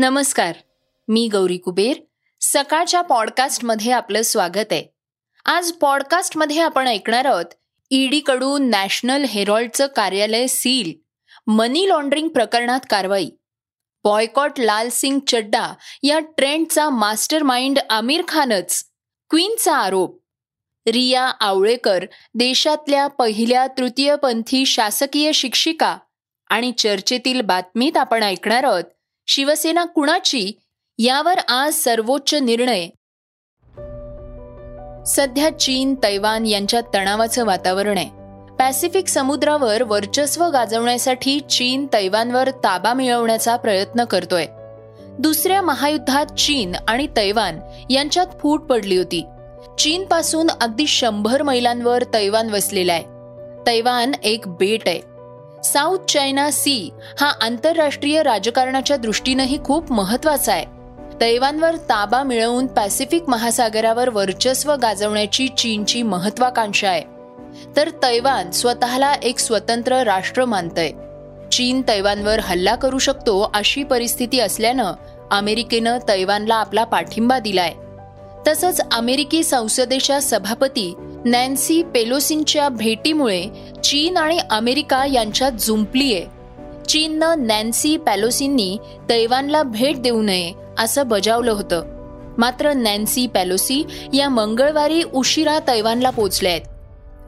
नमस्कार 0.00 0.56
मी 1.08 1.28
गौरी 1.28 1.56
कुबेर. 1.56 1.96
सकाळच्या 2.40 3.00
पॉडकास्टमध्ये 3.00 3.92
आपलं 3.92 4.22
स्वागत 4.22 4.70
आहे. 4.70 4.84
आज 5.44 5.72
पॉडकास्टमध्ये 5.72 6.60
आपण 6.60 6.86
ऐकणार 6.88 7.24
आहोत 7.24 7.44
ईडीकडून 7.90 8.70
नॅशनल 8.70 9.24
हेरॉल्डचं 9.24 9.86
कार्यालय 9.86 10.46
सील 10.46 10.92
मनी 11.46 11.88
लॉन्ड्रिंग 11.88 12.28
प्रकरणात 12.28 12.80
कारवाई 12.90 13.28
बॉयकॉट 14.04 14.60
लाल 14.60 14.88
सिंग 14.88 15.18
चड्डा 15.28 15.74
या 16.02 16.18
ट्रेंडचा 16.18 16.88
मास्टर 16.90 17.42
माइंड 17.42 17.78
आमिर 17.90 18.22
खानच 18.28 18.84
क्वीनचा 19.30 19.76
आरोप 19.76 20.18
रिया 20.86 21.24
आवळेकर 21.40 22.04
देशातल्या 22.34 23.06
पहिल्या 23.06 23.66
तृतीयपंथी 23.66 24.66
शासकीय 24.66 25.32
शिक्षिका 25.32 25.96
आणि 26.50 26.72
चर्चेतील 26.72 27.40
बातमीत 27.40 27.96
आपण 27.96 28.22
ऐकणार 28.22 28.64
आहोत 28.64 28.84
शिवसेना 29.32 29.84
कुणाची? 29.84 30.52
यावर 30.98 31.38
आज 31.48 31.74
सर्वोच्च 31.74 32.34
निर्णय. 32.34 32.86
सध्या 35.06 35.58
चीन 35.58 35.94
तैवान 36.02 36.46
यांच्यात 36.46 36.82
तणावाचं 36.94 37.44
वातावरण 37.44 37.98
आहे. 37.98 38.10
पॅसिफिक 38.58 39.08
समुद्रावर 39.08 39.82
वर्चस्व 39.82 40.44
गाजवण्यासाठी 40.44 41.40
चीन 41.40 41.86
तैवानवर 41.92 42.50
ताबा 42.50 42.92
मिळवण्याचा 42.92 43.56
प्रयत्न 43.56 44.04
करतोय. 44.04 44.46
दुसऱ्या 45.18 45.62
महायुद्धात 45.62 46.26
चीन 46.26 46.72
आणि 46.88 47.06
तैवान 47.16 47.60
यांच्यात 47.90 48.26
फूट 48.40 48.62
पडली 48.62 48.96
होती. 48.96 49.24
चीन 49.78 50.04
पासून 50.04 50.50
अगदी 50.60 50.86
शंभर 50.86 51.42
मैलांवर 51.42 52.04
तैवान 52.14 52.50
वसलेला 52.50 52.92
आहे. 52.92 53.04
तैवान 53.66 54.12
एक 54.24 54.46
बेट 54.46 54.88
आहे. 54.88 55.09
साऊथ 55.64 55.98
चायना 56.08 56.50
सी 56.50 56.90
हा 57.20 57.32
आंतरराष्ट्रीय 57.40 58.22
राजकारणाच्या 58.22 58.96
दृष्टीनंही 58.96 59.64
खूप 59.64 59.92
महत्त्वाचा 59.92 60.52
आहे. 60.52 60.64
तैवानवर 61.20 61.76
ताबा 61.76 62.22
मिळवून 62.22 62.66
पॅसिफिक 62.66 63.22
महासागरावर 63.28 64.08
वर्चस्व 64.08 64.72
गाजवण्याची 64.72 65.48
चीनची 65.48 66.02
महत्वाकांक्षा 66.02 66.88
आहे. 66.88 67.02
तर 67.76 67.90
तैवान 68.02 68.50
स्वतःला 68.50 69.12
एक 69.12 69.38
स्वतंत्र 69.38 69.96
राष्ट्र 69.96 70.44
मानतय. 70.44 70.90
चीन 71.52 71.82
तैवानवर 71.88 72.40
हल्ला 72.40 72.74
करू 72.74 72.98
शकतो 72.98 73.50
अशी 73.54 73.82
परिस्थिती 73.82 74.40
असल्यानं 74.40 74.92
अमेरिकेनं 75.30 75.98
तैवानला 76.08 76.54
आपला 76.54 76.84
पाठिंबा 76.84 77.38
दिलाय. 77.38 77.72
तसंच 78.46 78.80
अमेरिकी 78.92 79.42
संसदेच्या 79.42 80.22
सभापती 80.22 80.94
नॅन्सी 81.24 81.82
पेलोसींच्या 81.82 82.68
भेटीमुळे 82.68 83.46
चीन 83.84 84.16
आणि 84.16 84.38
अमेरिका 84.50 85.06
यांच्यात 85.06 85.52
जुंपलीये 85.58 86.26
चीननं 86.88 87.46
नॅन्सी 87.46 87.96
पॅलोसींनी 87.96 88.78
तैवानला 89.08 89.62
भेट 89.62 90.02
देऊ 90.02 90.22
नये 90.22 90.52
असं 90.78 91.08
बजावलं 91.08 91.52
होतं. 91.52 91.82
मात्र 92.38 92.72
नॅन्सी 92.72 93.26
पॅलोसी 93.26 93.86
या 94.14 94.28
मंगळवारी 94.28 95.02
उशिरा 95.14 95.58
तैवानला 95.68 96.10
पोचल्या 96.10 96.52
आहेत 96.52 96.62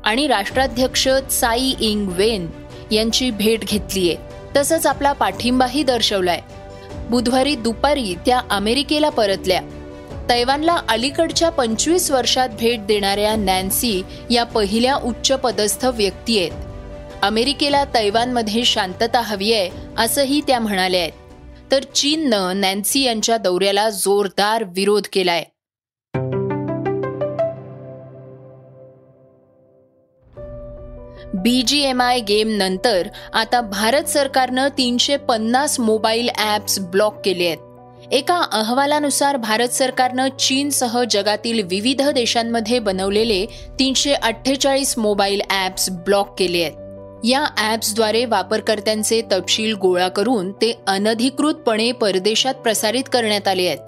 आणि 0.05 0.27
राष्ट्राध्यक्ष 0.27 1.09
साई 1.31 1.73
इंग 1.81 2.09
वेन 2.09 2.47
यांची 2.91 3.31
भेट 3.31 3.61
घेतलीय 3.61 4.15
तसंच 4.57 4.87
आपला 4.87 5.13
पाठिंबाही 5.13 5.83
दर्शवलाय. 5.83 6.41
बुधवारी 7.11 7.55
दुपारी 7.55 8.15
त्या 8.27 8.41
अमेरिकेला 8.51 9.09
परतल्या. 9.09 9.61
तैवानला 10.31 10.81
अलीकडच्या 10.89 11.51
पंचवीस 11.51 12.11
वर्षात 12.11 12.49
भेट 12.49 12.87
देणाऱ्या 12.87 13.37
नॅन्सी 13.37 14.03
या 14.31 14.45
पहिल्या 14.45 14.95
उच्च 14.95 15.33
पदस्थ 15.33 15.85
व्यक्ती 15.85 16.39
आहेत. 16.39 16.53
अमेरिकेला 17.23 17.85
तैवानमध्ये 17.85 18.65
शांतता 18.65 19.21
हवी 19.21 19.53
आहे 19.53 19.71
असंही 19.99 20.41
त्या 20.41 20.61
म्हणाल्या 20.61 21.01
आहेत. 21.01 21.13
तर 21.71 21.83
चीननं 21.83 22.61
नॅन्सी 22.61 23.03
यांच्या 23.03 23.37
दौऱ्याला 23.37 23.91
जोरदार 23.91 24.65
विरोध 24.65 25.03
केलाय. 25.13 25.45
बीजीएमआय 31.35 32.21
गेम 32.21 32.49
नंतर 32.49 33.09
आता 33.35 33.61
भारत 33.61 34.05
सरकारनं 34.05 34.69
तीनशे 34.69 35.17
पन्नास 35.17 35.81
मोबाईल 35.81 36.31
ॲप्स 36.39 36.79
ब्लॉक 36.79 37.21
केले 37.25 37.47
आहेत. 37.47 37.72
एका 38.13 38.37
अहवालानुसार 38.53 39.37
भारत 39.37 39.69
सरकारनं 39.69 40.29
चीनसह 40.29 41.05
जगातील 41.11 41.63
विविध 41.63 42.03
देशांमध्ये 42.09 42.79
बनवलेले 42.79 43.45
तीनशे 43.79 44.13
अठ्ठेचाळीस 44.13 44.99
मोबाईल 44.99 45.41
ॲप्स 45.51 45.89
ब्लॉक 45.91 46.35
केले 46.39 46.63
आहेत. 46.63 46.73
या 47.25 47.45
ॲप्सद्वारे 47.59 48.25
वापरकर्त्यांचे 48.25 49.23
तपशील 49.33 49.75
गोळा 49.75 50.09
करून 50.09 50.53
ते 50.53 50.73
अनधिकृतपणे 50.87 51.93
परदेशात 51.93 52.55
प्रसारित 52.55 53.05
करण्यात 53.13 53.49
आले 53.49 53.67
आहेत. 53.67 53.79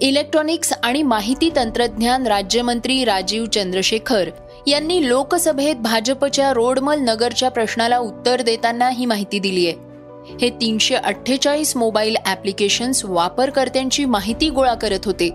इलेक्ट्रॉनिक्स 0.00 0.72
आणि 0.82 1.02
माहिती 1.02 1.50
तंत्रज्ञान 1.56 2.26
राज्यमंत्री 2.26 3.04
राजीव 3.04 3.44
चंद्रशेखर 3.44 4.30
यांनी 4.66 5.08
लोकसभेत 5.08 5.76
भाजपच्या 5.76 6.52
रोडमल 6.52 6.98
नगरच्या 6.98 7.48
प्रश्नाला 7.48 7.98
उत्तर 7.98 8.42
देताना 8.42 8.90
ही 8.90 9.06
माहिती 9.06 9.38
दिली 9.38 9.66
आहे. 9.66 9.93
हे 10.40 10.50
तीनशे 10.50 10.94
अठ्ठेचाळीस 10.94 11.76
मोबाईल 11.76 12.16
ॲप्लिकेशन्स 12.26 13.04
वापरकर्त्यांची 13.04 14.04
माहिती 14.04 14.50
गोळा 14.50 14.74
करत 14.74 15.04
होते. 15.04 15.30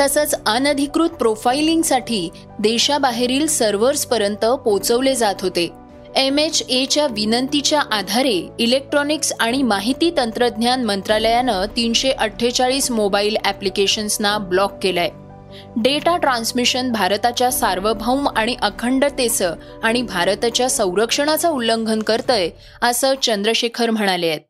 तसंच 0.00 0.34
अनधिकृत 0.46 1.08
प्रोफाइलिंगसाठी 1.08 2.28
देशाबाहेरील 2.58 3.46
सर्व्हर्सपर्यंत 3.46 4.44
पोचवले 4.44 5.14
जात 5.14 5.34
होते. 5.42 5.68
एम 6.16 6.38
एच 6.38 6.62
एच्या 6.68 7.06
विनंतीच्या 7.06 7.80
आधारे 7.80 8.48
इलेक्ट्रॉनिक्स 8.58 9.32
आणि 9.40 9.62
माहिती 9.62 10.10
तंत्रज्ञान 10.16 10.84
मंत्रालयानं 10.84 11.64
तीनशे 11.76 12.10
अठ्ठेचाळीस 12.10 12.90
मोबाईल 12.90 13.36
ॲप्लिकेशन्सना 13.44 14.38
ब्लॉक 14.38 14.78
केलाय. 14.82 15.10
डेटा 15.76 16.16
ट्रान्समिशन 16.16 16.92
भारताच्या 16.92 17.52
सार्वभौम 17.52 18.28
आणि 18.36 18.56
अखंडतेचं 18.62 19.54
आणि 19.82 20.02
भारताच्या 20.02 20.70
संरक्षणाचं 20.70 21.48
उल्लंघन 21.48 22.02
करतय 22.02 22.48
असं 22.82 23.14
चंद्रशेखर 23.22 23.90
म्हणाले 23.90 24.28
आहेत. 24.28 24.40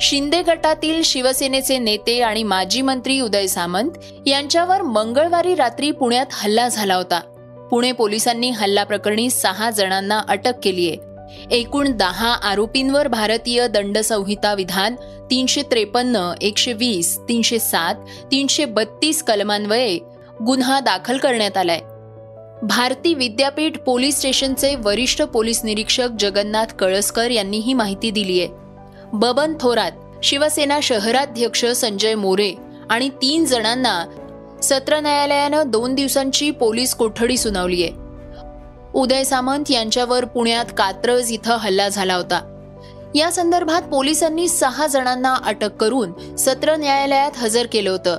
शिंदे 0.00 0.42
गटातील 0.42 1.02
शिवसेनेचे 1.02 1.78
नेते 1.78 2.20
आणि 2.20 2.42
माजी 2.42 2.82
मंत्री 2.82 3.20
उदय 3.20 3.46
सामंत 3.46 3.90
यांच्यावर 4.26 4.82
मंगळवारी 4.82 5.54
रात्री 5.54 5.90
पुण्यात 5.90 6.26
हल्ला 6.32 6.68
झाला 6.68 6.94
होता. 6.94 7.20
पुणे 7.70 7.92
पोलिसांनी 7.92 8.50
हल्ला 8.50 8.84
प्रकरणी 8.84 9.30
सहा 9.30 9.70
जणांना 9.70 10.20
अटक 10.28 10.52
केली 10.62 10.88
आहे 10.88 11.13
एकूण 11.50 11.96
दहा 11.96 12.28
आरोपींवर 12.28 13.08
भारतीय 13.08 13.68
दंडसंहिता 13.68 14.54
विधान 14.54 14.94
तीनशे 15.30 15.62
त्रेपन्न 15.62 16.32
एकशे 16.40 16.72
वीस 16.72 17.18
तीनशे 17.18 17.58
सात 17.58 17.94
तीनशे 18.30 18.64
बत्तीस 18.64 19.22
कलमान्वये 19.22 19.98
गुन्हा 20.46 20.80
दाखल 20.80 21.18
करण्यात 21.18 21.56
आलाय. 21.56 21.80
भारती 22.62 23.14
विद्यापीठ 23.14 23.78
पोलीस 23.78 24.18
स्टेशनचे 24.18 24.74
वरिष्ठ 24.74 25.22
पोलीस 25.22 25.64
निरीक्षक 25.64 26.08
जगन्नाथ 26.18 26.66
कळसकर 26.66 27.30
यांनी 27.30 27.58
ही 27.58 27.74
माहिती 27.74 28.10
दिली 28.10 28.40
आहे. 28.40 28.48
बबन 29.12 29.54
थोरात 29.60 29.92
शिवसेना 30.22 30.78
शहराध्यक्ष 30.82 31.64
संजय 31.66 32.14
मोरे 32.14 32.52
आणि 32.90 33.08
तीन 33.08 33.44
जणांना 33.44 34.04
सत्र 34.62 35.00
न्यायालयानं 35.00 35.62
दोन 35.66 35.94
दिवसांची 35.94 36.50
पोलीस 36.50 36.94
कोठडी 36.94 37.36
सुनावली 37.36 37.82
आहे. 37.82 38.03
उदय 38.94 39.24
सामंत 39.24 39.70
यांच्यावर 39.70 40.24
पुण्यात 40.24 40.64
कात्रज 40.78 41.32
इथं 41.32 41.56
हल्ला 41.56 41.88
झाला 41.88 42.14
होता. 42.14 42.50
या 43.14 43.30
संदर्भात 43.32 43.82
पोलिसांनी 43.82 44.48
सहा 44.48 44.86
जणांना 44.86 45.34
अटक 45.44 45.72
करून 45.76 46.36
सत्र 46.36 46.76
न्यायालयात 46.76 47.30
हजर 47.36 47.66
केलं 47.66 47.90
होतं. 47.90 48.18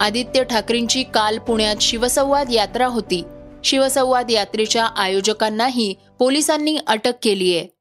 आदित्य 0.00 0.44
ठाकरेंची 0.44 1.02
काल 1.02 1.38
पुण्यात 1.38 1.76
शिवसंवाद 1.80 2.46
यात्रा 2.50 2.86
होती. 2.86 3.22
शिवसंवाद 3.64 4.30
यात्रेच्या 4.30 4.84
आयोजकांनाही 4.84 5.94
पोलिसांनी 6.18 6.78
अटक 6.86 7.12
केली 7.22 7.56
आहे 7.56 7.73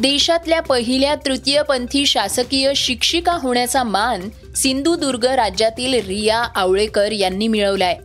देशातल्या 0.00 0.60
पहिल्या 0.60 1.14
तृतीयपंथी 1.14 2.06
शासकीय 2.06 2.72
शिक्षिका 2.76 3.32
होण्याचा 3.32 3.82
मान 3.82 4.20
सिंधुदुर्ग 4.56 5.24
राज्यातील 5.24 6.06
रिया 6.06 6.38
आवळेकर 6.54 7.12
यांनी 7.12 7.48
मिळवलाय. 7.48 7.96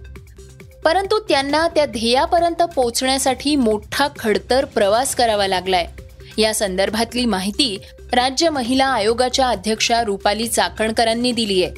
परंतु 0.86 1.20
त्यांना 1.20 1.68
त्या 1.68 1.86
ध्येयापर्यंत 1.86 2.64
पोहोचण्यासाठी 2.64 3.56
मोठा 3.56 4.08
खडतर 4.20 4.66
प्रवास 4.66 5.16
करावा 5.16 5.48
लागलाय. 5.48 5.88
या 6.38 6.54
संदर्भातली 6.54 7.26
माहिती 7.26 7.78
राज्य 8.14 8.50
महिला 8.50 8.86
आयोगाच्या 8.86 9.48
अध्यक्षा 9.48 10.04
रुपाली 10.04 10.48
चाकणकरांनी 10.48 11.32
दिली 11.32 11.64
आहे. 11.64 11.74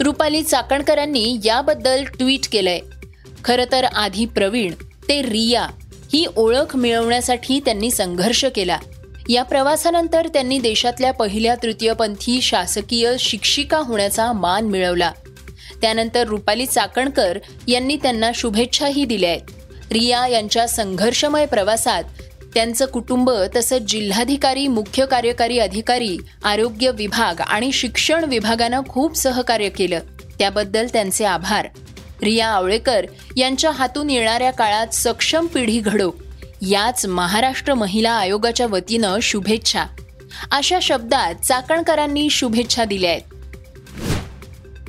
रुपाली 0.00 0.42
चाकणकरांनी 0.42 1.38
याबद्दल 1.44 2.04
ट्विट 2.04 2.48
केलंय. 2.52 2.80
खरं 3.44 3.64
तर 3.72 3.84
आधी 3.84 4.26
प्रवीण 4.26 4.72
ते 5.08 5.22
रिया 5.22 5.66
ही 6.12 6.26
ओळख 6.36 6.76
मिळवण्यासाठी 6.76 7.60
त्यांनी 7.60 7.90
संघर्ष 7.90 8.44
केला. 8.44 8.78
या 9.28 9.42
प्रवासानंतर 9.42 10.28
त्यांनी 10.28 10.58
देशातल्या 10.58 11.12
पहिल्या 11.12 11.54
तृतीयपंथी 11.54 12.40
शासकीय 12.42 13.12
शिक्षिका 13.18 13.78
होण्याचा 13.78 14.32
मान 14.32 14.64
मिळवला. 14.64 15.12
त्यानंतर 15.80 16.26
रुपाली 16.26 16.66
चाकणकर 16.66 17.38
यांनी 17.68 17.96
त्यांना 17.96 18.30
शुभेच्छाही 18.34 19.04
दिल्या 19.04 19.30
आहेत. 19.30 19.42
रिया 19.92 20.26
यांच्या 20.26 20.68
संघर्षमय 20.68 21.46
प्रवासात 21.46 22.02
त्यांचं 22.54 22.86
कुटुंब 22.86 23.30
तसंच 23.56 23.80
जिल्हाधिकारी 23.80 24.68
मुख्य 24.68 25.06
कार्यकारी 25.06 25.58
अधिकारी 25.58 26.18
आरोग्य 26.44 26.90
विभाग 26.90 27.40
आणि 27.40 27.72
शिक्षण 27.72 28.24
विभागानं 28.24 28.80
खूप 28.88 29.16
सहकार्य 29.16 29.68
केलं. 29.68 29.98
त्याबद्दल 30.38 30.86
त्यांचे 30.92 31.24
आभार. 31.24 31.68
रिया 32.22 32.46
आवळेकर 32.46 33.06
यांच्या 33.36 33.70
हातून 33.70 34.10
येणाऱ्या 34.10 34.50
काळात 34.50 34.86
सक्षम 34.86 35.46
पिढी 35.46 35.80
घडो. 35.80 36.25
याच 36.62 37.06
महाराष्ट्र 37.06 37.74
महिला 37.74 38.10
आयोगाच्या 38.10 38.66
वतीनं 38.66 39.18
शुभेच्छा. 39.22 39.84
अशा 40.50 40.78
शब्दात 40.82 41.34
चाकणकरांनी 41.34 42.30
शुभेच्छा 42.30 42.84
दिल्या 42.84 43.10
आहेत. 43.10 43.22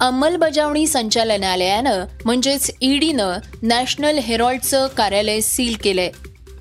अंमलबजावणी 0.01 0.87
संचालनालयानं 0.87 2.05
म्हणजेच 2.25 2.71
ईडीनं 2.81 3.37
नॅशनल 3.61 4.17
हेरॉल्डचं 4.17 4.87
कार्यालय 4.87 5.41
सील 5.41 5.75
केलंय. 5.83 6.11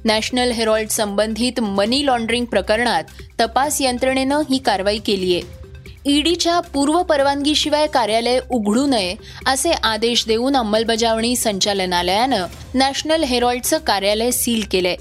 नॅशनल 0.04 0.50
हेरॉल्ड 0.50 0.88
संबंधित 0.88 1.60
मनी 1.60 2.06
लॉन्ड्रिंग 2.06 2.44
प्रकरणात 2.44 3.04
तपास 3.40 3.80
यंत्रणेनं 3.80 4.40
ही 4.50 4.58
कारवाई 4.58 4.98
केली 4.98 5.34
आहे 5.34 5.65
ईडीच्या 6.08 6.58
पूर्व 6.60 7.02
परवानगीशिवाय 7.02 7.86
कार्यालय 7.86 8.38
उघडू 8.50 8.84
नये 8.86 9.14
असे 9.46 9.70
आदेश 9.70 10.24
देऊन 10.26 10.56
अंमलबजावणी 10.56 11.34
संचालनालयानं 11.36 12.46
नॅशनल 12.74 13.22
हेरॉल्डचं 13.24 13.78
कार्यालय 13.78 14.30
सील 14.30 14.62
केलंय. 14.70 14.96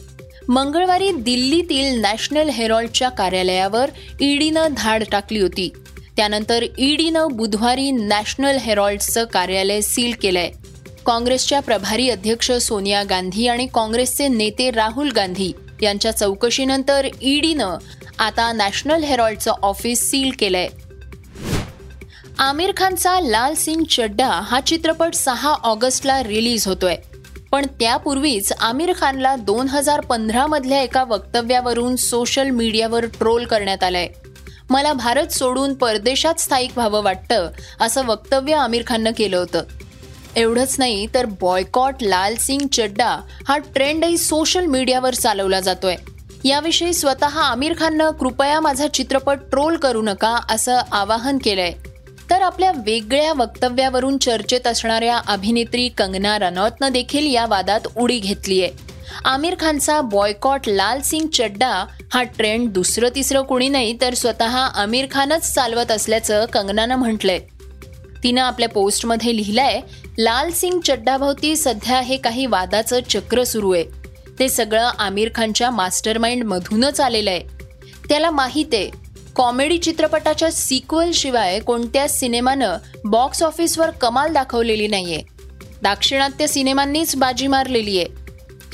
मंगळवारी 0.47 1.11
दिल्लीतील 1.11 1.99
नॅशनल 2.01 2.49
हेरॉल्डच्या 2.49 3.09
कार्यालयावर 3.09 3.89
ईडीनं 4.21 4.73
धाड 4.77 5.03
टाकली 5.11 5.39
होती. 5.39 5.69
त्यानंतर 6.17 6.63
ईडीनं 6.77 7.27
बुधवारी 7.31 7.89
नॅशनल 7.91 8.57
हेरॉल्डचं 8.57 9.25
कार्यालय 9.25 9.81
सील 9.81 10.13
केलंय. 10.21 10.49
काँग्रेसच्या 11.05 11.59
प्रभारी 11.59 12.09
अध्यक्ष 12.09 12.51
सोनिया 12.51 13.03
गांधी 13.03 13.47
आणि 13.47 13.67
काँग्रेसचे 13.73 14.27
नेते 14.27 14.69
राहुल 14.71 15.11
गांधी 15.15 15.51
यांच्या 15.81 16.11
चौकशीनंतर 16.11 17.07
ईडीनं 17.21 17.77
आता 18.19 18.51
नॅशनल 18.53 19.03
हेरॉल्डचं 19.03 19.53
ऑफिस 19.61 20.09
सील 20.09 20.31
केलंय. 20.39 20.67
आमिर 22.39 22.71
खानचा 22.77 23.19
लाल 23.19 23.53
सिंग 23.53 23.83
चड्डा 23.83 24.27
हा 24.27 24.59
चित्रपट 24.59 25.13
सहा 25.13 25.49
ऑगस्टला 25.49 26.23
रिलीज 26.23 26.67
होतोय. 26.67 26.95
पण 27.51 27.65
त्यापूर्वीच 27.65 28.53
आमिर 28.59 28.93
खानला 28.95 29.35
दोन 29.35 29.67
हजार 29.67 30.01
पंधरामधल्या 30.01 30.81
एका 30.81 31.03
वक्तव्यावरून 31.03 31.95
सोशल 31.95 32.49
मीडियावर 32.49 33.05
ट्रोल 33.05 33.45
करण्यात 33.45 33.83
आलंय. 33.83 34.07
मला 34.69 34.93
भारत 34.93 35.27
सोडून 35.27 35.73
परदेशात 35.73 36.39
स्थायिक 36.39 36.71
व्हावं 36.75 37.03
वाटतं 37.03 37.49
असं 37.79 38.05
वक्तव्य 38.05 38.53
आमिर 38.53 38.83
खाननं 38.87 39.11
केलं 39.17 39.37
होतं. 39.37 39.63
एवढंच 40.35 40.75
नाही 40.79 41.07
तर 41.13 41.25
बॉयकॉट 41.25 41.95
लाल 42.01 42.35
सिंग 42.35 42.67
चड्डा 42.71 43.21
हा 43.47 43.57
ट्रेंडही 43.57 44.17
सोशल 44.17 44.65
मीडियावर 44.65 45.13
चालवला 45.13 45.59
जातोय. 45.59 45.95
याविषयी 46.45 46.93
स्वतः 46.93 47.39
आमिर 47.39 47.73
खाननं 47.79 48.11
कृपया 48.11 48.59
माझा 48.59 48.87
चित्रपट 48.87 49.39
ट्रोल 49.49 49.77
करू 49.77 50.01
नका 50.01 50.39
असं 50.49 50.79
आवाहन 50.91 51.37
केलंय. 51.37 51.71
तर 52.29 52.41
आपल्या 52.41 52.71
वेगळ्या 52.85 53.33
वक्तव्यावरून 53.33 54.17
चर्चेत 54.17 54.67
असणाऱ्या 54.67 55.19
अभिनेत्री 55.27 55.87
कंगना 55.89 56.37
रनौतनं 56.39 56.91
देखील 56.91 57.25
या 57.25 57.45
वादात 57.45 57.87
उडी 57.95 58.19
घेतली 58.19 58.61
आहे 58.63 58.83
आमिर 59.25 59.55
खानचा 59.59 59.99
बॉयकॉट 60.01 60.67
लाल 60.67 61.01
सिंग 61.01 61.27
चड्डा 61.27 61.83
हा 62.13 62.23
ट्रेंड 62.37 62.69
दुसरं 62.69 63.09
तिसरं 63.15 63.41
कोणी 63.41 63.67
नाही 63.67 63.97
तर 64.01 64.13
स्वतः 64.13 64.55
आमिर 64.57 65.05
खानच 65.11 65.53
चालवत 65.53 65.91
असल्याचं 65.91 66.45
कंगनानं 66.45 66.95
म्हटलंय. 66.95 67.39
तिनं 68.23 68.41
आपल्या 68.41 68.69
पोस्टमध्ये 68.69 69.35
लिहिलंय 69.35 69.79
लाल 70.17 70.49
सिंग 70.51 70.79
चड्डाभोवती 70.79 71.55
सध्या 71.55 71.99
हे 71.99 72.17
काही 72.17 72.45
वादाचं 72.45 72.99
चक्र 73.09 73.43
सुरू 73.43 73.71
आहे 73.73 73.83
ते 74.39 74.49
सगळं 74.49 74.89
आमिर 74.99 75.29
खानच्या 75.35 75.69
मास्टर 75.71 76.17
माइंड 76.17 76.43
मधूनच 76.43 77.01
आलेलं 77.01 77.29
आहे 77.29 77.43
त्याला 78.09 78.29
माहीत 78.31 78.73
आहे 78.73 78.89
कॉमेडी 79.35 79.77
चित्रपटाच्या 79.77 80.51
सिक्वल 80.51 81.11
शिवाय 81.11 81.59
कोणत्याच 81.59 82.19
सिनेमानं 82.19 82.77
बॉक्स 83.05 83.43
ऑफिसवर 83.43 83.89
कमाल 83.89 84.33
दाखवलेली 84.33 84.87
नाहीये. 84.87 85.21
दाक्षिणात्य 85.81 86.47
सिनेमांनीच 86.47 87.15
बाजी 87.15 87.47
मारलेली 87.47 87.97
आहे 87.97 88.07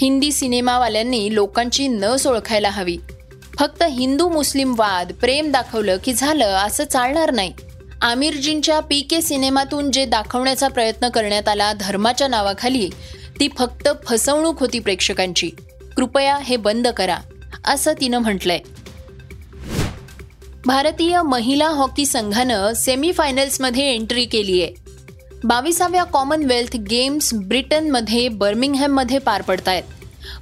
हिंदी 0.01 0.31
सिनेमावाल्यांनी 0.31 1.35
लोकांची 1.35 1.87
नस 1.87 2.27
ओळखायला 2.27 2.69
हवी. 2.69 2.97
फक्त 3.59 3.83
हिंदू 3.83 4.29
मुस्लिम 4.29 4.73
वाद 4.77 5.11
प्रेम 5.11 5.51
दाखवलं 5.51 5.97
की 6.03 6.13
झालं 6.13 6.45
असं 6.45 6.83
चालणार 6.83 7.31
नाही. 7.31 7.53
आमिरजींच्या 8.01 8.79
पी 8.79 9.01
के 9.01 9.21
सिनेमातून 9.21 9.91
जे 9.91 10.05
दाखवण्याचा 10.05 10.67
प्रयत्न 10.67 11.09
करण्यात 11.09 11.47
आला 11.47 11.73
धर्माच्या 11.73 12.27
नावाखाली 12.27 12.89
ती 13.39 13.49
फक्त 13.57 13.89
फसवणूक 14.05 14.59
होती 14.59 14.79
प्रेक्षकांची. 14.79 15.49
कृपया 15.97 16.37
हे 16.37 16.55
बंद 16.55 16.87
करा 16.87 17.17
असं 17.65 17.93
तिनं 18.01 18.17
म्हटलंय. 18.17 18.59
भारतीय 20.65 21.21
महिला 21.21 21.67
हॉकी 21.67 22.05
संघानं 22.05 22.73
सेमीफायनल्समध्ये 22.73 23.93
एंट्री 23.93 24.25
केली 24.25 24.61
आहे. 24.61 24.73
बावीसाव्या 25.43 26.03
कॉमनवेल्थ 26.03 26.75
गेम्स 26.77 27.33
ब्रिटनमध्ये 27.33 28.27
बर्मिंगहॅममध्ये 28.27 29.17
पार 29.17 29.41
पडत 29.41 29.67
आहेत 29.67 29.83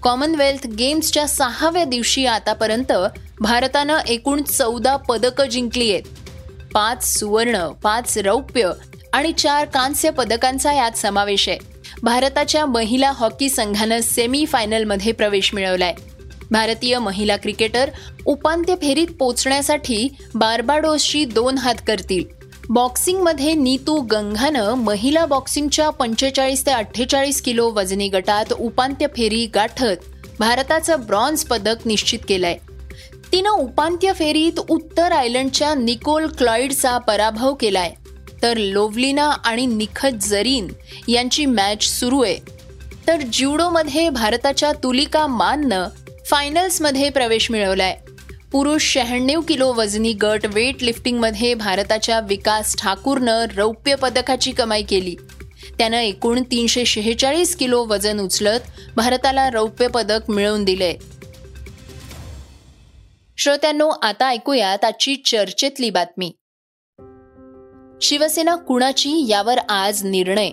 कॉमनवेल्थ 0.02 0.68
गेम्सच्या 0.68 1.28
सहाव्या 1.28 1.84
दिवशी 1.84 2.26
आतापर्यंत 2.26 2.92
भारतानं 3.40 3.98
एकूण 4.08 4.42
चौदा 4.42 4.96
पदकं 4.96 5.46
जिंकली 5.46 5.92
आहेत. 5.92 6.04
पाच 6.74 7.20
सुवर्ण 7.20 7.68
पाच 7.84 8.18
रौप्य 8.18 8.72
आणि 9.14 9.32
चार 9.32 9.66
कांस्य 9.66 10.10
पदकांचा 10.10 10.74
यात 10.74 10.92
समावेश 10.92 11.50
आहे. 11.50 11.58
भारताच्या 12.04 12.66
महिला 12.66 13.12
हॉकी 13.16 13.50
संघानं 13.50 14.02
सेमी 14.02 14.46
फायनलमध्ये 14.46 15.12
प्रवेश 15.12 15.54
मिळवलाय. 15.54 15.94
भारतीय 16.52 17.00
महिला 17.00 17.38
क्रिकेटर 17.38 17.90
उपांत्य 18.26 18.76
फेरीत 18.76 19.08
पोचण्यासाठी 19.20 20.10
बार्बाडोसशी 20.36 21.26
दोन 21.26 21.58
हात 21.58 21.76
करतील. 21.88 22.24
बॉक्सिंगमध्ये 22.70 23.54
नीतू 23.54 24.02
गंगानं 24.02 24.74
महिला 24.74 25.26
बॉक्सिंगच्या 25.26 25.90
पंचेचाळीस 25.90 26.66
ते 26.66 26.72
अठ्ठेचाळीस 26.72 27.42
किलो 27.42 27.70
वजनी 27.70 28.10
गटात 28.10 28.54
उपांत्य 28.60 29.08
फेरी 29.18 29.46
गाठत 29.46 29.96
भारताचं 30.40 31.00
ब्रॉन्झ 31.00 31.44
पदक 31.44 31.76
निश्चित 31.86 32.20
केलंय. 32.28 32.58
तिनं 33.32 33.50
उपांत्य 33.50 34.14
फेरीत 34.14 34.60
उत्तर 34.70 35.12
आयलंडच्या 35.12 35.76
निकोल 35.76 36.28
क्लॉइडचा 36.28 36.98
पराभव 36.98 37.54
केलाय. 37.54 37.94
तर 38.42 38.58
लोवलिना 38.58 39.30
आणि 39.30 39.66
निखत 39.66 40.16
जरीन 40.22 40.68
यांची 41.08 41.46
मॅच 41.46 41.84
सुरू 41.84 42.24
आहे. 42.24 42.38
तर 43.08 43.22
ज्युडोमध्ये 43.34 44.10
भारताच्या 44.10 44.72
तुलिका 44.72 45.28
माननं 45.28 45.88
फायनल्समध्ये 46.30 47.10
प्रवेश 47.10 47.52
मिळवलाय. 47.52 47.98
पुरुष 48.52 48.94
शहाण्णव 48.94 49.42
किलो 49.42 49.74
वजनी 49.74 50.14
गट 50.14 50.46
वेट 50.46 50.84
लिफ्टिंगमध्ये 50.84 51.54
भारताच्या 51.54 52.20
विकास 52.20 52.76
ठाकूरनं 52.78 53.46
रौप्य 53.58 53.96
पदकाची 53.96 54.52
कमाई 54.52 54.84
केली. 54.84 55.16
त्यानं 55.78 55.98
एकूण 55.98 56.42
तीनशे 56.42 56.86
शेहेचाळीस 56.86 57.56
किलो 57.56 57.84
वजन 57.84 58.20
उचलत 58.20 58.60
भारताला 58.96 59.50
रौप्य 59.50 59.88
पदक 59.88 60.30
मिळवून 60.30 60.64
दिलंय. 60.64 60.96
श्रोत्यांनो 63.38 63.90
आता 63.90 64.28
ऐकूयात 64.28 64.86
आजची 64.86 65.16
चर्चेतली 65.16 65.90
बातमी. 65.90 66.32
शिवसेना 68.02 68.56
कुणाची 68.56 69.30
यावर 69.30 69.58
आज 69.58 70.04
निर्णय? 70.06 70.50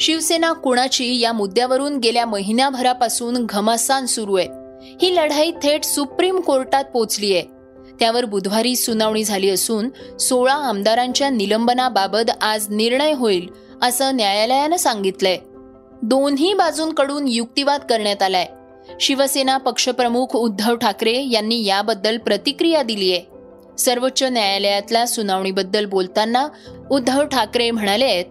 शिवसेना 0.00 0.52
कुणाची 0.52 1.20
या 1.20 1.32
मुद्द्यावरून 1.32 1.98
गेल्या 1.98 2.26
महिन्याभरापासून 2.26 3.46
घमासान 3.48 4.06
सुरू 4.06 4.34
आहे? 4.34 4.63
ही 5.02 5.16
लढाई 5.16 5.52
थेट 5.62 5.84
सुप्रीम 5.84 6.40
कोर्टात 6.40 6.84
पोचली 6.84 7.34
आहे. 7.34 7.42
त्यावर 8.00 8.24
बुधवारी 8.24 8.76
सुनावणी 8.76 9.24
झाली 9.24 9.50
असून 9.50 10.16
सोळा 10.16 10.54
आमदारांच्या 10.54 11.30
निलंबनाबाबत 11.30 12.30
आज 12.40 12.66
निर्णय 12.70 13.12
होईल 13.12 13.48
असं 13.82 14.16
न्यायालयानं 14.16 14.76
सांगितलंय. 14.76 15.36
दोन्ही 16.02 16.54
बाजूंकडून 16.54 17.28
युक्तिवाद 17.28 17.80
करण्यात 17.80 18.22
आलाय. 18.22 18.46
शिवसेना 19.00 19.56
पक्षप्रमुख 19.56 20.36
उद्धव 20.36 20.76
ठाकरे 20.76 21.28
यांनी 21.30 21.64
याबद्दल 21.64 22.18
प्रतिक्रिया 22.18 22.82
दिली 22.82 23.12
आहे. 23.12 23.22
सर्वोच्च 23.78 24.22
न्यायालयातल्या 24.22 25.06
सुनावणीबद्दल 25.06 25.84
बोलताना 25.84 26.48
उद्धव 26.90 27.24
ठाकरे 27.26 27.70
म्हणाले 27.70 28.04
आहेत 28.04 28.24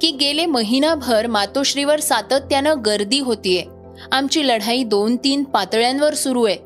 की 0.00 0.10
गेले 0.10 0.46
महिनाभर 0.46 1.26
मातोश्रीवर 1.26 2.00
सातत्यानं 2.00 2.74
गर्दी 2.86 3.20
होतीये. 3.20 3.64
आमची 4.12 4.48
लढाई 4.48 4.82
दोन 4.82 5.16
तीन 5.16 5.44
पातळ्यांवर 5.44 6.14
सुरू 6.14 6.44
आहे. 6.44 6.56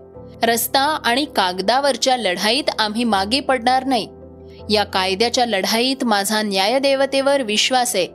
रस्ता 0.43 0.81
आणि 0.81 1.25
कागदावरच्या 1.37 2.17
लढाईत 2.17 2.71
आम्ही 2.79 3.05
मागे 3.05 3.41
पडणार 3.41 3.85
नाही. 3.85 4.09
या 4.71 4.85
कायद्याच्या 4.85 5.47
लढाईत 5.47 6.05
माझा 6.05 6.43
न्यायदेवतेवर 6.43 7.43
विश्वास 7.43 7.97
आहे. 7.97 8.09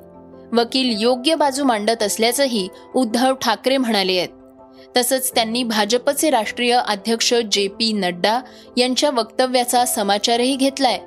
वकील 0.51 0.95
योग्य 0.99 1.35
बाजू 1.35 1.63
मांडत 1.63 2.03
असल्याचंही 2.03 2.67
उद्धव 2.95 3.33
ठाकरे 3.33 3.77
म्हणाले 3.77 4.17
आहेत. 4.17 4.29
तसंच 4.97 5.31
त्यांनी 5.35 5.63
भाजपचे 5.63 6.29
राष्ट्रीय 6.29 6.79
अध्यक्ष 6.87 7.33
जे 7.51 7.67
पी 7.67 7.93
नड्डा 7.93 8.39
यांच्या 8.77 9.09
वक्तव्याचा 9.09 9.85
समाचारही 9.85 10.55
घेतलाय. 10.55 10.99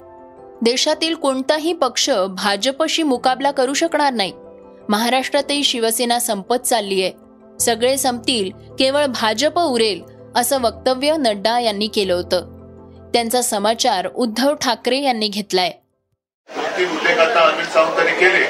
देशातील 0.62 1.14
कोणताही 1.14 1.72
पक्ष 1.72 2.10
भाजपशी 2.30 3.02
मुकाबला 3.02 3.50
करू 3.50 3.74
शकणार 3.74 4.12
नाही. 4.12 4.32
महाराष्ट्रातही 4.88 5.64
शिवसेना 5.64 6.18
संपत 6.18 6.56
चालली 6.56 7.02
आहे 7.02 7.21
सगळे 7.64 7.96
संपतील 7.96 8.50
केवळ 8.78 9.06
भाजप 9.06 9.58
उरेल 9.58 10.02
असं 10.36 10.60
वक्तव्य 10.60 11.16
नड्डा 11.16 11.58
यांनी 11.60 11.86
केलं 11.86 12.14
होतं. 12.14 12.46
त्यांचा 13.12 13.42
समाचार 13.42 14.06
उद्धव 14.14 14.54
ठाकरे 14.54 14.98
यांनी 15.02 15.28
घेतलाय. 15.28 15.70
तीन 16.78 16.90
उल्लेख 16.90 17.18
आता 17.18 17.40
अरविंद 17.40 17.68
सावंतांनी 17.68 18.12
केले. 18.12 18.44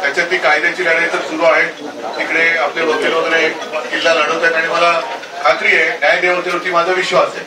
त्याच्यात 0.00 0.30
ती 0.30 0.36
कायद्याची 0.36 0.84
लढाई 0.84 1.06
तर 1.06 1.20
सुरू 1.20 1.42
आहे. 1.42 1.66
तिकडे 2.18 2.48
आपले 2.58 2.84
वकील 2.84 3.12
वगैरे 3.12 3.48
किल्ला 3.90 4.14
लढवत 4.14 4.42
आहेत. 4.44 4.54
आणि 4.54 4.68
मला 4.68 5.00
खात्री 5.42 5.76
आहे 5.76 5.98
न्याय 5.98 6.20
देवतेवरती 6.20 6.70
माझा 6.70 6.92
विश्वास 6.92 7.36
आहे. 7.36 7.44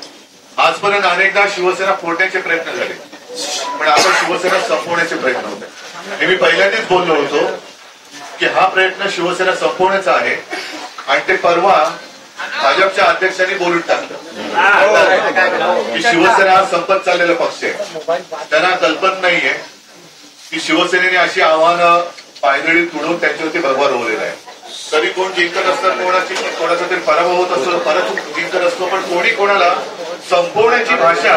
आजपर्यंत 0.57 1.03
अनेकदा 1.03 1.45
शिवसेना 1.49 1.93
फोडण्याचे 1.93 2.41
प्रयत्न 2.41 2.71
झाले. 2.71 2.93
पण 3.79 3.87
आता 3.87 4.11
शिवसेना 4.13 4.59
संपवण्याचे 4.59 5.15
प्रयत्न 5.15 5.45
होते 5.45 5.65
हे 6.15 6.25
मी 6.25 6.35
पहिल्यांदाच 6.35 6.87
बोललो 6.89 7.15
होतो 7.15 7.47
की 8.39 8.45
हा 8.45 8.67
प्रयत्न 8.67 9.07
शिवसेना 9.09 9.55
संपवण्याचा 9.55 10.11
आहे. 10.11 10.35
आणि 11.07 11.21
ते 11.27 11.35
परवा 11.35 11.73
भाजपच्या 12.61 13.05
अध्यक्षांनी 13.05 13.53
बोलून 13.55 13.81
टाकलं. 13.81 14.17
की 15.93 16.01
शिवसेना 16.01 16.51
हा 16.51 16.65
संपत 16.65 17.05
चाललेला 17.05 17.33
पक्ष 17.33 17.63
आहे. 17.63 17.73
त्यांना 18.49 18.75
कल्पना 18.75 19.19
नाहीये 19.21 19.53
की 20.51 20.59
शिवसेनेने 20.59 21.17
अशी 21.17 21.41
आव्हानं 21.41 22.09
पायदळी 22.41 22.85
तुडून 22.85 23.19
त्यांच्यावरती 23.19 23.59
भगवा 23.59 23.87
रोवलेला 23.87 24.21
आहे. 24.21 24.35
कधी 24.91 25.07
कोण 25.07 25.33
जिंकत 25.33 25.65
असतं 25.65 26.03
कोणाची 26.03 26.35
कोणाचा 26.35 26.89
तरी 26.89 26.99
पराभव 26.99 27.35
होत 27.35 27.57
असतो 27.57 27.77
परत 27.79 28.35
जिंकत 28.35 28.55
असतो 28.55 28.87
पण 28.87 29.01
कोणी 29.01 29.29
कोणाला 29.29 29.73
संपवण्याची 30.29 30.95
भाषा 30.95 31.35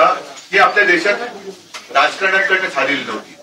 ही 0.52 0.58
आपल्या 0.58 0.84
देशात 0.84 1.16
राजकारणाकडनं 1.94 2.68
झालेली 2.68 3.04
नव्हती. 3.04 3.34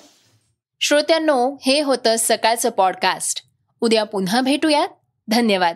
श्रोत्यांनो 0.81 1.57
हे 1.65 1.81
होतं 1.81 2.15
सकाळचं 2.19 2.69
पॉडकास्ट 2.69 3.43
उद्या 3.81 4.03
पुन्हा 4.03 4.41
भेटूयात. 4.41 4.87
धन्यवाद. 5.27 5.75